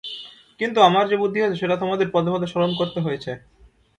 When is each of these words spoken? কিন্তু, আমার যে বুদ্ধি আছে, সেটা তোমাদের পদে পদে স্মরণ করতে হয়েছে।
কিন্তু, 0.59 0.79
আমার 0.81 1.05
যে 1.07 1.15
বুদ্ধি 1.17 1.39
আছে, 1.41 1.55
সেটা 1.55 1.75
তোমাদের 1.77 2.07
পদে 2.11 2.29
পদে 2.31 2.47
স্মরণ 2.47 2.71
করতে 2.75 2.99
হয়েছে। 3.01 3.31